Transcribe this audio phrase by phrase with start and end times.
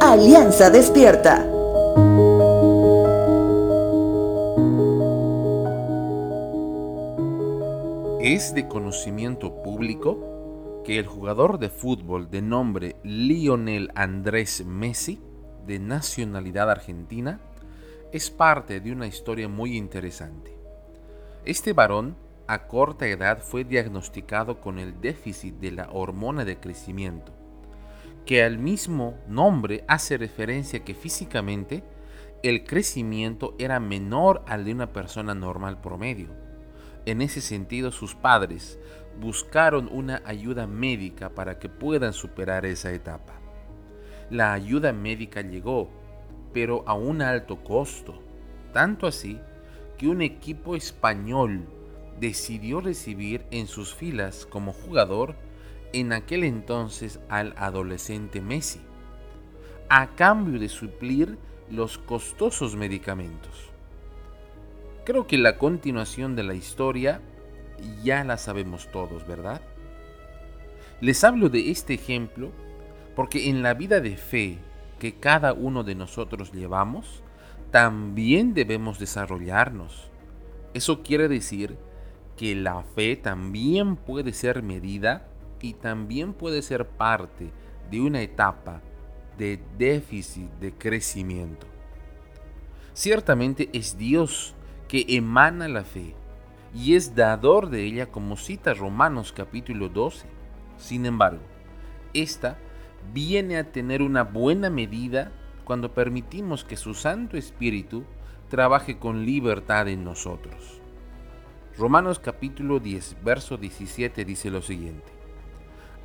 [0.00, 1.44] Alianza Despierta.
[8.20, 15.20] Es de conocimiento público que el jugador de fútbol de nombre Lionel Andrés Messi,
[15.66, 17.40] de nacionalidad argentina,
[18.12, 20.56] es parte de una historia muy interesante.
[21.44, 22.14] Este varón
[22.46, 27.32] a corta edad fue diagnosticado con el déficit de la hormona de crecimiento,
[28.26, 31.84] que al mismo nombre hace referencia que físicamente
[32.42, 36.28] el crecimiento era menor al de una persona normal promedio.
[37.06, 38.80] En ese sentido, sus padres
[39.20, 43.34] buscaron una ayuda médica para que puedan superar esa etapa.
[44.28, 45.88] La ayuda médica llegó,
[46.52, 48.20] pero a un alto costo,
[48.72, 49.40] tanto así
[49.96, 51.64] que un equipo español
[52.18, 55.36] decidió recibir en sus filas como jugador
[55.92, 58.80] en aquel entonces al adolescente Messi,
[59.88, 61.38] a cambio de suplir
[61.70, 63.70] los costosos medicamentos.
[65.04, 67.20] Creo que la continuación de la historia
[68.02, 69.60] ya la sabemos todos, ¿verdad?
[71.00, 72.50] Les hablo de este ejemplo
[73.14, 74.58] porque en la vida de fe
[74.98, 77.22] que cada uno de nosotros llevamos,
[77.70, 80.10] también debemos desarrollarnos.
[80.74, 81.76] Eso quiere decir
[82.36, 85.28] que la fe también puede ser medida
[85.60, 87.50] y también puede ser parte
[87.90, 88.82] de una etapa
[89.38, 91.66] de déficit de crecimiento.
[92.94, 94.54] Ciertamente es Dios
[94.88, 96.14] que emana la fe
[96.74, 100.26] y es dador de ella como cita Romanos capítulo 12.
[100.78, 101.42] Sin embargo,
[102.14, 102.58] esta
[103.12, 105.32] viene a tener una buena medida
[105.64, 108.04] cuando permitimos que su Santo Espíritu
[108.48, 110.80] trabaje con libertad en nosotros.
[111.76, 115.15] Romanos capítulo 10, verso 17 dice lo siguiente.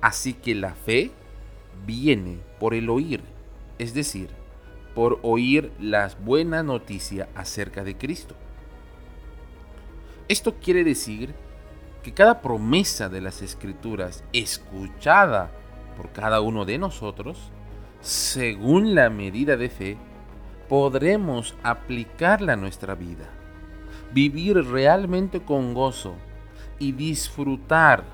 [0.00, 1.10] Así que la fe
[1.86, 3.22] viene por el oír,
[3.78, 4.30] es decir,
[4.94, 8.34] por oír la buena noticia acerca de Cristo.
[10.28, 11.34] Esto quiere decir
[12.02, 15.50] que cada promesa de las escrituras escuchada
[15.96, 17.50] por cada uno de nosotros,
[18.00, 19.96] según la medida de fe,
[20.68, 23.28] podremos aplicarla a nuestra vida
[24.12, 26.14] vivir realmente con gozo
[26.78, 28.04] y disfrutar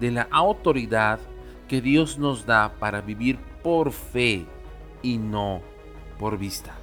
[0.00, 1.20] de la autoridad
[1.68, 4.46] que Dios nos da para vivir por fe
[5.02, 5.60] y no
[6.18, 6.74] por vista.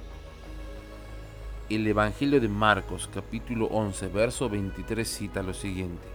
[1.68, 6.06] El Evangelio de Marcos capítulo 11 verso 23 cita lo siguiente.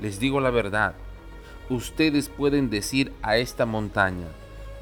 [0.00, 0.94] Les digo la verdad,
[1.70, 4.26] ustedes pueden decir a esta montaña,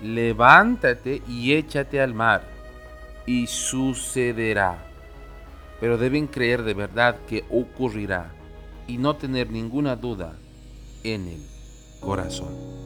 [0.01, 2.49] levántate y échate al mar,
[3.27, 4.87] y sucederá
[5.81, 8.33] pero deben creer de verdad que ocurrirá
[8.87, 10.37] y no tener ninguna duda
[11.15, 11.41] en el
[12.01, 12.86] corazón.